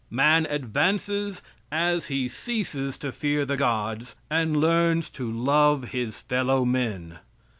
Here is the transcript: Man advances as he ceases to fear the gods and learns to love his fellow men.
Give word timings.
Man 0.09 0.47
advances 0.47 1.43
as 1.71 2.07
he 2.07 2.27
ceases 2.27 2.97
to 2.97 3.11
fear 3.11 3.45
the 3.45 3.55
gods 3.55 4.15
and 4.31 4.57
learns 4.57 5.11
to 5.11 5.31
love 5.31 5.89
his 5.89 6.19
fellow 6.21 6.65
men. 6.65 7.19